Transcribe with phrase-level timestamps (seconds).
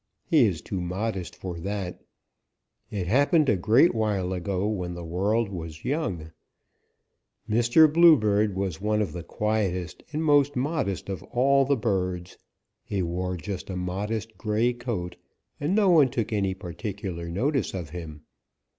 [0.25, 2.01] He is too modest for that.
[2.89, 6.31] It happened a great while ago when the world was young.
[7.47, 7.85] Mr.
[7.93, 12.39] Bluebird was one of the quietest and most modest of all the birds.
[12.83, 15.17] He wore just a modest gray coat,
[15.59, 18.23] and no one took any particular notice of him.